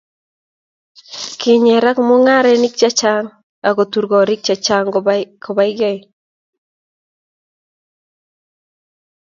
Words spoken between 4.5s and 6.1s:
chang' kobai gei